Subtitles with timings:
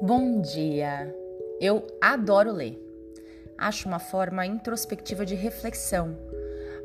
[0.00, 1.12] Bom dia!
[1.60, 2.80] Eu adoro ler.
[3.58, 6.16] Acho uma forma introspectiva de reflexão.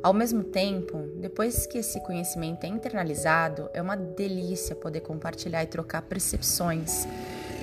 [0.02, 5.68] Ao mesmo tempo, depois que esse conhecimento é internalizado, é uma delícia poder compartilhar e
[5.68, 7.08] trocar percepções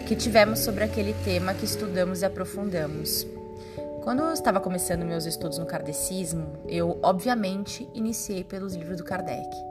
[0.06, 3.26] que tivemos sobre aquele tema que estudamos e aprofundamos.
[4.04, 9.69] Quando eu estava começando meus estudos no kardecismo, eu obviamente iniciei pelos livros do Kardec.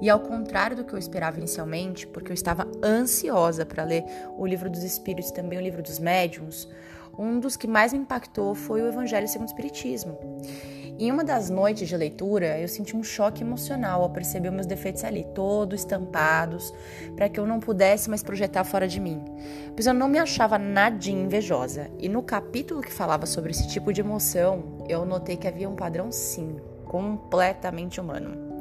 [0.00, 4.04] E ao contrário do que eu esperava inicialmente, porque eu estava ansiosa para ler
[4.36, 6.68] o livro dos Espíritos e também o livro dos Médiuns,
[7.18, 10.18] um dos que mais me impactou foi o Evangelho segundo o Espiritismo.
[10.98, 15.02] Em uma das noites de leitura, eu senti um choque emocional ao perceber meus defeitos
[15.02, 16.74] ali, todos estampados,
[17.16, 19.24] para que eu não pudesse mais projetar fora de mim.
[19.74, 21.90] Pois eu não me achava nadinha invejosa.
[21.98, 25.74] E no capítulo que falava sobre esse tipo de emoção, eu notei que havia um
[25.74, 28.59] padrão, sim, completamente humano.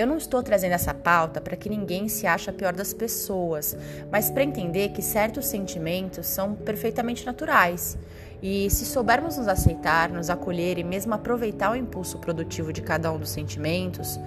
[0.00, 3.76] Eu não estou trazendo essa pauta para que ninguém se ache a pior das pessoas,
[4.10, 7.98] mas para entender que certos sentimentos são perfeitamente naturais
[8.42, 13.12] e se soubermos nos aceitar, nos acolher e mesmo aproveitar o impulso produtivo de cada
[13.12, 14.18] um dos sentimentos,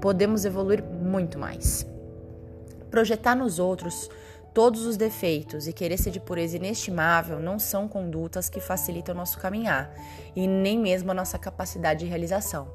[0.00, 1.86] podemos evoluir muito mais.
[2.90, 4.10] Projetar nos outros
[4.52, 9.18] todos os defeitos e querer ser de pureza inestimável não são condutas que facilitam o
[9.18, 9.94] nosso caminhar
[10.34, 12.68] e nem mesmo a nossa capacidade de realização.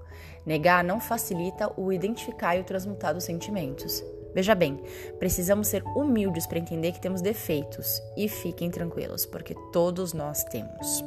[0.46, 4.04] Negar não facilita o identificar e o transmutar dos sentimentos.
[4.34, 4.82] Veja bem,
[5.18, 11.04] precisamos ser humildes para entender que temos defeitos e fiquem tranquilos, porque todos nós temos.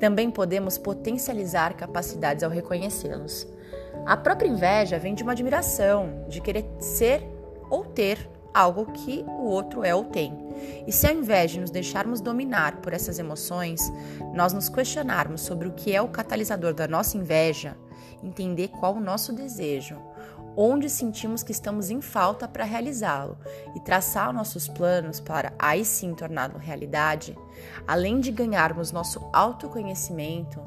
[0.00, 3.46] Também podemos potencializar capacidades ao reconhecê-los.
[4.06, 7.22] A própria inveja vem de uma admiração, de querer ser
[7.68, 10.32] ou ter algo que o outro é ou tem.
[10.86, 13.92] E se ao invés de nos deixarmos dominar por essas emoções,
[14.32, 17.76] nós nos questionarmos sobre o que é o catalisador da nossa inveja,
[18.22, 19.98] entender qual o nosso desejo,
[20.56, 23.36] onde sentimos que estamos em falta para realizá-lo
[23.74, 27.36] e traçar nossos planos para aí sim torná-lo realidade,
[27.86, 30.62] além de ganharmos nosso autoconhecimento,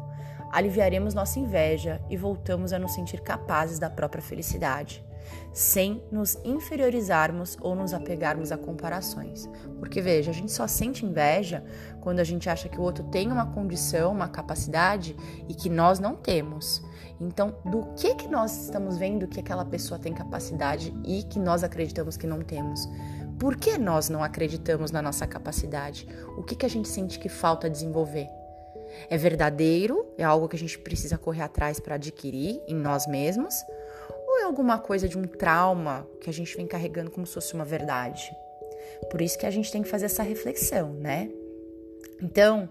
[0.51, 5.03] aliviaremos nossa inveja e voltamos a nos sentir capazes da própria felicidade,
[5.53, 9.49] sem nos inferiorizarmos ou nos apegarmos a comparações.
[9.79, 11.63] Porque veja, a gente só sente inveja
[12.01, 15.15] quando a gente acha que o outro tem uma condição, uma capacidade
[15.47, 16.81] e que nós não temos.
[17.19, 21.63] Então, do que que nós estamos vendo que aquela pessoa tem capacidade e que nós
[21.63, 22.87] acreditamos que não temos?
[23.37, 26.07] Por que nós não acreditamos na nossa capacidade?
[26.37, 28.27] O que que a gente sente que falta desenvolver?
[29.09, 30.13] É verdadeiro?
[30.17, 33.53] É algo que a gente precisa correr atrás para adquirir em nós mesmos?
[34.49, 38.35] Alguma coisa de um trauma que a gente vem carregando como se fosse uma verdade?
[39.11, 41.29] Por isso que a gente tem que fazer essa reflexão, né?
[42.19, 42.67] Então,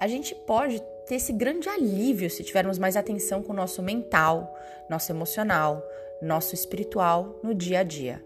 [0.00, 4.58] a gente pode ter esse grande alívio se tivermos mais atenção com o nosso mental,
[4.88, 5.86] nosso emocional,
[6.22, 8.24] nosso espiritual no dia a dia.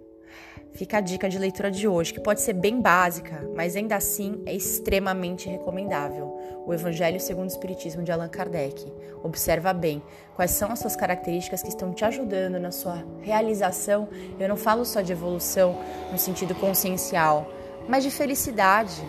[0.77, 4.43] Fica a dica de leitura de hoje, que pode ser bem básica, mas ainda assim
[4.45, 6.39] é extremamente recomendável.
[6.67, 8.93] O Evangelho segundo o Espiritismo de Allan Kardec.
[9.23, 10.03] Observa bem
[10.35, 14.07] quais são as suas características que estão te ajudando na sua realização.
[14.39, 15.79] Eu não falo só de evolução
[16.13, 17.51] no sentido consciencial,
[17.89, 19.03] mas de felicidade.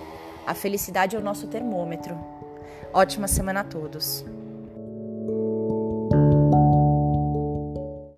[0.46, 2.18] A felicidade é o nosso termômetro.
[2.94, 4.24] Ótima semana a todos!